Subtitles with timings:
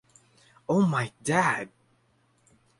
[0.67, 1.69] Oh My Dad!